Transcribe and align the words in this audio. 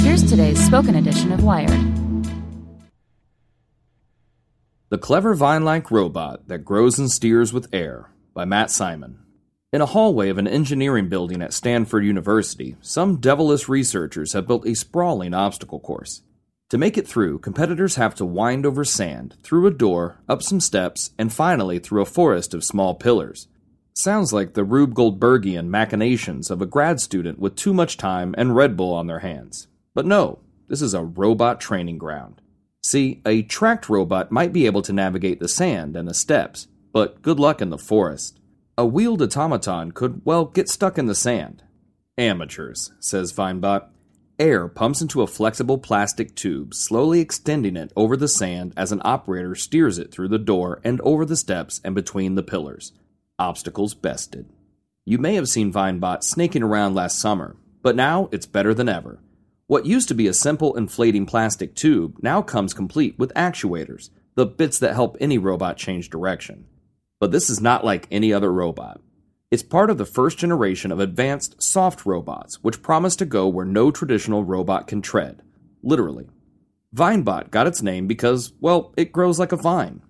Here's 0.00 0.22
today's 0.22 0.64
spoken 0.64 0.94
edition 0.94 1.32
of 1.32 1.42
Wired. 1.42 1.70
The 4.88 4.98
Clever 4.98 5.34
Vine 5.34 5.64
like 5.64 5.90
Robot 5.90 6.46
That 6.48 6.64
Grows 6.64 6.98
and 6.98 7.10
Steers 7.10 7.52
with 7.52 7.68
Air 7.72 8.10
by 8.32 8.44
Matt 8.44 8.70
Simon. 8.70 9.18
In 9.72 9.80
a 9.80 9.86
hallway 9.86 10.28
of 10.28 10.38
an 10.38 10.46
engineering 10.46 11.08
building 11.08 11.42
at 11.42 11.52
Stanford 11.52 12.04
University, 12.04 12.76
some 12.80 13.16
devilish 13.16 13.68
researchers 13.68 14.32
have 14.32 14.46
built 14.46 14.66
a 14.66 14.76
sprawling 14.76 15.34
obstacle 15.34 15.80
course. 15.80 16.22
To 16.70 16.78
make 16.78 16.96
it 16.96 17.06
through, 17.06 17.40
competitors 17.40 17.96
have 17.96 18.14
to 18.14 18.24
wind 18.24 18.64
over 18.64 18.84
sand, 18.84 19.36
through 19.42 19.66
a 19.66 19.70
door, 19.70 20.18
up 20.28 20.42
some 20.42 20.60
steps, 20.60 21.10
and 21.18 21.32
finally 21.32 21.78
through 21.78 22.02
a 22.02 22.06
forest 22.06 22.54
of 22.54 22.64
small 22.64 22.94
pillars. 22.94 23.48
Sounds 23.98 24.30
like 24.30 24.52
the 24.52 24.62
Rube 24.62 24.92
Goldbergian 24.92 25.68
machinations 25.68 26.50
of 26.50 26.60
a 26.60 26.66
grad 26.66 27.00
student 27.00 27.38
with 27.38 27.56
too 27.56 27.72
much 27.72 27.96
time 27.96 28.34
and 28.36 28.54
Red 28.54 28.76
Bull 28.76 28.92
on 28.92 29.06
their 29.06 29.20
hands. 29.20 29.68
But 29.94 30.04
no, 30.04 30.40
this 30.68 30.82
is 30.82 30.92
a 30.92 31.02
robot 31.02 31.62
training 31.62 31.96
ground. 31.96 32.42
See, 32.82 33.22
a 33.24 33.40
tracked 33.40 33.88
robot 33.88 34.30
might 34.30 34.52
be 34.52 34.66
able 34.66 34.82
to 34.82 34.92
navigate 34.92 35.40
the 35.40 35.48
sand 35.48 35.96
and 35.96 36.06
the 36.06 36.12
steps, 36.12 36.68
but 36.92 37.22
good 37.22 37.40
luck 37.40 37.62
in 37.62 37.70
the 37.70 37.78
forest. 37.78 38.38
A 38.76 38.84
wheeled 38.84 39.22
automaton 39.22 39.92
could, 39.92 40.20
well, 40.26 40.44
get 40.44 40.68
stuck 40.68 40.98
in 40.98 41.06
the 41.06 41.14
sand. 41.14 41.62
Amateurs, 42.18 42.92
says 43.00 43.32
Vinebot. 43.32 43.88
Air 44.38 44.68
pumps 44.68 45.00
into 45.00 45.22
a 45.22 45.26
flexible 45.26 45.78
plastic 45.78 46.36
tube, 46.36 46.74
slowly 46.74 47.20
extending 47.20 47.78
it 47.78 47.94
over 47.96 48.14
the 48.14 48.28
sand 48.28 48.74
as 48.76 48.92
an 48.92 49.00
operator 49.06 49.54
steers 49.54 49.98
it 49.98 50.12
through 50.12 50.28
the 50.28 50.38
door 50.38 50.82
and 50.84 51.00
over 51.00 51.24
the 51.24 51.34
steps 51.34 51.80
and 51.82 51.94
between 51.94 52.34
the 52.34 52.42
pillars. 52.42 52.92
Obstacles 53.38 53.92
bested. 53.92 54.48
You 55.04 55.18
may 55.18 55.34
have 55.34 55.48
seen 55.48 55.72
Vinebot 55.72 56.22
snaking 56.22 56.62
around 56.62 56.94
last 56.94 57.18
summer, 57.18 57.56
but 57.82 57.94
now 57.94 58.30
it's 58.32 58.46
better 58.46 58.72
than 58.72 58.88
ever. 58.88 59.20
What 59.66 59.84
used 59.84 60.08
to 60.08 60.14
be 60.14 60.26
a 60.26 60.32
simple 60.32 60.74
inflating 60.74 61.26
plastic 61.26 61.74
tube 61.74 62.16
now 62.22 62.40
comes 62.40 62.72
complete 62.72 63.18
with 63.18 63.34
actuators, 63.34 64.08
the 64.36 64.46
bits 64.46 64.78
that 64.78 64.94
help 64.94 65.18
any 65.20 65.36
robot 65.36 65.76
change 65.76 66.08
direction. 66.08 66.66
But 67.20 67.30
this 67.30 67.50
is 67.50 67.60
not 67.60 67.84
like 67.84 68.08
any 68.10 68.32
other 68.32 68.50
robot. 68.50 69.02
It's 69.50 69.62
part 69.62 69.90
of 69.90 69.98
the 69.98 70.06
first 70.06 70.38
generation 70.38 70.90
of 70.90 70.98
advanced 70.98 71.62
soft 71.62 72.06
robots, 72.06 72.62
which 72.64 72.82
promise 72.82 73.16
to 73.16 73.26
go 73.26 73.48
where 73.48 73.66
no 73.66 73.90
traditional 73.90 74.44
robot 74.44 74.86
can 74.86 75.02
tread. 75.02 75.42
Literally. 75.82 76.26
Vinebot 76.94 77.50
got 77.50 77.66
its 77.66 77.82
name 77.82 78.06
because, 78.06 78.52
well, 78.60 78.94
it 78.96 79.12
grows 79.12 79.38
like 79.38 79.52
a 79.52 79.56
vine. 79.56 80.00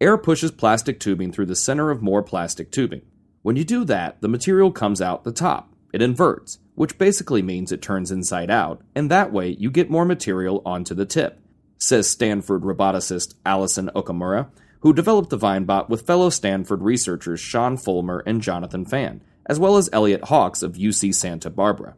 Air 0.00 0.18
pushes 0.18 0.50
plastic 0.50 0.98
tubing 0.98 1.32
through 1.32 1.46
the 1.46 1.54
center 1.54 1.90
of 1.90 2.02
more 2.02 2.22
plastic 2.22 2.72
tubing. 2.72 3.02
When 3.42 3.56
you 3.56 3.64
do 3.64 3.84
that, 3.84 4.20
the 4.20 4.28
material 4.28 4.72
comes 4.72 5.00
out 5.00 5.22
the 5.22 5.32
top. 5.32 5.72
It 5.92 6.02
inverts, 6.02 6.58
which 6.74 6.98
basically 6.98 7.42
means 7.42 7.70
it 7.70 7.80
turns 7.80 8.10
inside 8.10 8.50
out, 8.50 8.82
and 8.94 9.10
that 9.10 9.32
way 9.32 9.50
you 9.50 9.70
get 9.70 9.90
more 9.90 10.04
material 10.04 10.62
onto 10.66 10.94
the 10.94 11.06
tip, 11.06 11.40
says 11.78 12.10
Stanford 12.10 12.62
roboticist 12.62 13.34
Allison 13.46 13.90
Okamura, 13.94 14.48
who 14.80 14.92
developed 14.92 15.30
the 15.30 15.38
Vinebot 15.38 15.88
with 15.88 16.06
fellow 16.06 16.28
Stanford 16.28 16.82
researchers 16.82 17.38
Sean 17.38 17.76
Follmer 17.76 18.22
and 18.26 18.42
Jonathan 18.42 18.84
Fan, 18.84 19.22
as 19.46 19.60
well 19.60 19.76
as 19.76 19.88
Elliot 19.92 20.24
Hawkes 20.24 20.62
of 20.62 20.74
UC 20.74 21.14
Santa 21.14 21.50
Barbara. 21.50 21.94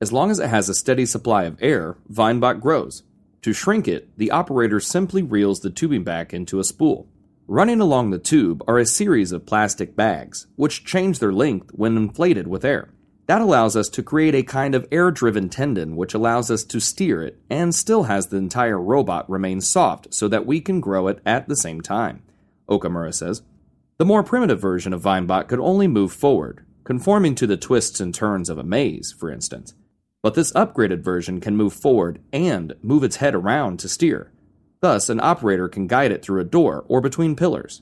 As 0.00 0.12
long 0.12 0.30
as 0.30 0.38
it 0.38 0.48
has 0.48 0.68
a 0.68 0.74
steady 0.74 1.06
supply 1.06 1.44
of 1.44 1.58
air, 1.60 1.96
Vinebot 2.10 2.60
grows. 2.60 3.02
To 3.42 3.52
shrink 3.52 3.86
it, 3.86 4.16
the 4.16 4.30
operator 4.30 4.80
simply 4.80 5.22
reels 5.22 5.60
the 5.60 5.70
tubing 5.70 6.02
back 6.02 6.32
into 6.32 6.58
a 6.58 6.64
spool. 6.64 7.06
Running 7.46 7.78
along 7.78 8.08
the 8.08 8.18
tube 8.18 8.64
are 8.66 8.78
a 8.78 8.86
series 8.86 9.30
of 9.30 9.44
plastic 9.44 9.94
bags, 9.94 10.46
which 10.56 10.82
change 10.82 11.18
their 11.18 11.32
length 11.32 11.72
when 11.74 11.94
inflated 11.94 12.48
with 12.48 12.64
air. 12.64 12.88
That 13.26 13.42
allows 13.42 13.76
us 13.76 13.90
to 13.90 14.02
create 14.02 14.34
a 14.34 14.42
kind 14.42 14.74
of 14.74 14.88
air 14.90 15.10
driven 15.10 15.50
tendon 15.50 15.94
which 15.94 16.14
allows 16.14 16.50
us 16.50 16.64
to 16.64 16.80
steer 16.80 17.22
it 17.22 17.38
and 17.50 17.74
still 17.74 18.04
has 18.04 18.28
the 18.28 18.38
entire 18.38 18.80
robot 18.80 19.28
remain 19.28 19.60
soft 19.60 20.14
so 20.14 20.26
that 20.28 20.46
we 20.46 20.62
can 20.62 20.80
grow 20.80 21.06
it 21.08 21.20
at 21.26 21.46
the 21.46 21.54
same 21.56 21.82
time, 21.82 22.22
Okamura 22.66 23.12
says. 23.12 23.42
The 23.98 24.06
more 24.06 24.22
primitive 24.22 24.60
version 24.60 24.94
of 24.94 25.02
Vinebot 25.02 25.46
could 25.46 25.60
only 25.60 25.86
move 25.86 26.12
forward, 26.14 26.64
conforming 26.82 27.34
to 27.34 27.46
the 27.46 27.58
twists 27.58 28.00
and 28.00 28.14
turns 28.14 28.48
of 28.48 28.56
a 28.56 28.64
maze, 28.64 29.12
for 29.12 29.30
instance. 29.30 29.74
But 30.22 30.32
this 30.32 30.52
upgraded 30.52 31.00
version 31.00 31.42
can 31.42 31.58
move 31.58 31.74
forward 31.74 32.22
and 32.32 32.74
move 32.82 33.04
its 33.04 33.16
head 33.16 33.34
around 33.34 33.80
to 33.80 33.88
steer. 33.90 34.32
Thus, 34.84 35.08
an 35.08 35.18
operator 35.18 35.66
can 35.66 35.86
guide 35.86 36.12
it 36.12 36.22
through 36.22 36.42
a 36.42 36.44
door 36.44 36.84
or 36.88 37.00
between 37.00 37.34
pillars. 37.36 37.80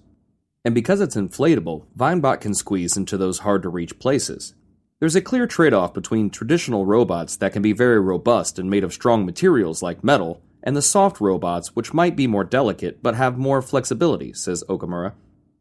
And 0.64 0.72
because 0.72 1.00
it's 1.00 1.16
inflatable, 1.16 1.86
Vinebot 1.98 2.40
can 2.40 2.54
squeeze 2.54 2.96
into 2.96 3.16
those 3.16 3.40
hard 3.40 3.62
to 3.64 3.68
reach 3.68 3.98
places, 3.98 4.54
there's 5.02 5.16
a 5.16 5.20
clear 5.20 5.48
trade 5.48 5.74
off 5.74 5.92
between 5.92 6.30
traditional 6.30 6.86
robots 6.86 7.34
that 7.38 7.52
can 7.52 7.60
be 7.60 7.72
very 7.72 7.98
robust 7.98 8.56
and 8.56 8.70
made 8.70 8.84
of 8.84 8.92
strong 8.92 9.26
materials 9.26 9.82
like 9.82 10.04
metal, 10.04 10.40
and 10.62 10.76
the 10.76 10.80
soft 10.80 11.20
robots 11.20 11.74
which 11.74 11.92
might 11.92 12.14
be 12.14 12.28
more 12.28 12.44
delicate 12.44 13.02
but 13.02 13.16
have 13.16 13.36
more 13.36 13.60
flexibility, 13.60 14.32
says 14.32 14.62
Okamura. 14.68 15.14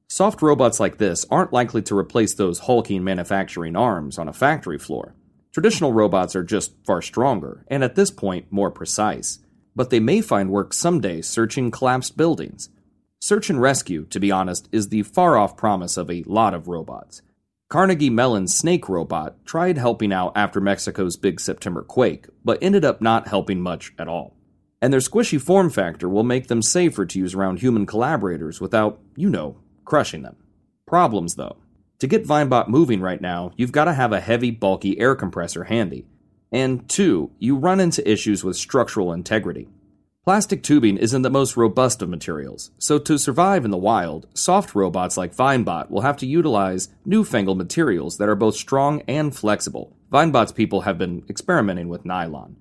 Soft 0.08 0.44
robots 0.44 0.80
like 0.80 1.00
this 1.00 1.26
aren't 1.32 1.52
likely 1.52 1.82
to 1.82 1.98
replace 1.98 2.36
those 2.36 2.60
hulking 2.60 3.04
manufacturing 3.04 3.76
arms 3.76 4.20
on 4.20 4.28
a 4.28 4.34
factory 4.34 4.78
floor. 4.78 5.16
Traditional 5.52 5.92
robots 5.92 6.36
are 6.36 6.44
just 6.44 6.76
far 6.86 7.02
stronger, 7.02 7.66
and 7.68 7.84
at 7.84 7.96
this 7.96 8.12
point, 8.12 8.46
more 8.52 8.70
precise. 8.70 9.40
But 9.76 9.90
they 9.90 10.00
may 10.00 10.22
find 10.22 10.50
work 10.50 10.74
someday 10.74 11.22
searching 11.22 11.72
collapsed 11.72 12.18
buildings. 12.18 12.70
Search 13.20 13.50
and 13.50 13.62
rescue, 13.62 14.06
to 14.06 14.20
be 14.20 14.32
honest, 14.32 14.68
is 14.72 14.90
the 14.90 15.04
far 15.04 15.38
off 15.38 15.56
promise 15.56 15.96
of 15.98 16.10
a 16.10 16.24
lot 16.24 16.54
of 16.54 16.68
robots. 16.68 17.22
Carnegie 17.70 18.10
Mellon's 18.10 18.58
Snake 18.58 18.90
Robot 18.90 19.46
tried 19.46 19.78
helping 19.78 20.12
out 20.12 20.34
after 20.36 20.60
Mexico's 20.60 21.16
big 21.16 21.40
September 21.40 21.84
quake, 21.84 22.28
but 22.44 22.58
ended 22.62 22.84
up 22.84 23.02
not 23.02 23.30
helping 23.30 23.62
much 23.62 23.94
at 23.98 24.10
all. 24.10 24.36
And 24.82 24.92
their 24.92 25.00
squishy 25.00 25.40
form 25.40 25.70
factor 25.70 26.10
will 26.10 26.24
make 26.24 26.48
them 26.48 26.62
safer 26.62 27.06
to 27.06 27.20
use 27.20 27.34
around 27.34 27.60
human 27.60 27.86
collaborators 27.86 28.60
without, 28.60 29.00
you 29.16 29.30
know, 29.30 29.58
crushing 29.86 30.24
them. 30.24 30.36
Problems 30.86 31.36
though. 31.36 31.56
To 32.00 32.08
get 32.08 32.26
Vinebot 32.26 32.68
moving 32.68 33.00
right 33.00 33.22
now, 33.22 33.52
you've 33.56 33.72
got 33.72 33.86
to 33.86 33.94
have 33.94 34.12
a 34.12 34.20
heavy, 34.20 34.52
bulky 34.52 35.00
air 35.00 35.16
compressor 35.16 35.66
handy. 35.66 36.08
And 36.52 36.88
two, 36.90 37.32
you 37.40 37.56
run 37.56 37.80
into 37.80 38.10
issues 38.10 38.44
with 38.44 38.58
structural 38.58 39.14
integrity. 39.14 39.70
Plastic 40.24 40.62
tubing 40.62 40.98
isn't 40.98 41.24
the 41.24 41.30
most 41.32 41.58
robust 41.58 42.02
of 42.02 42.10
materials, 42.10 42.70
so 42.78 43.00
to 43.00 43.18
survive 43.18 43.66
in 43.66 43.72
the 43.72 43.78
wild, 43.78 44.28
soft 44.36 44.76
robots 44.76 45.18
like 45.18 45.36
Vinebot 45.36 45.90
will 45.90 46.02
have 46.02 46.18
to 46.18 46.28
utilize 46.28 46.90
newfangled 47.06 47.58
materials 47.58 48.18
that 48.18 48.30
are 48.30 48.36
both 48.36 48.56
strong 48.56 49.02
and 49.08 49.36
flexible. 49.36 49.96
Vinebot's 50.12 50.52
people 50.52 50.82
have 50.82 50.98
been 51.00 51.24
experimenting 51.28 51.90
with 51.90 52.06
nylon. 52.06 52.56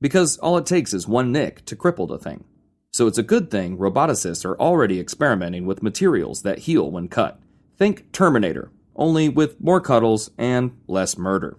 Because 0.00 0.38
all 0.38 0.56
it 0.56 0.64
takes 0.64 0.94
is 0.94 1.06
one 1.06 1.32
nick 1.32 1.66
to 1.66 1.76
cripple 1.76 2.08
the 2.08 2.18
thing. 2.18 2.44
So 2.92 3.06
it's 3.06 3.18
a 3.18 3.22
good 3.22 3.50
thing 3.50 3.76
roboticists 3.76 4.44
are 4.44 4.58
already 4.58 4.98
experimenting 4.98 5.66
with 5.66 5.82
materials 5.82 6.42
that 6.42 6.60
heal 6.60 6.90
when 6.90 7.08
cut. 7.08 7.38
Think 7.76 8.10
Terminator, 8.12 8.70
only 8.96 9.28
with 9.28 9.60
more 9.60 9.80
cuddles 9.80 10.30
and 10.38 10.78
less 10.86 11.18
murder. 11.18 11.58